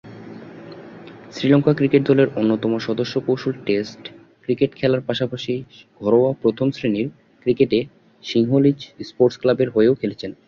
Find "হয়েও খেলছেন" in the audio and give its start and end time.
9.69-10.31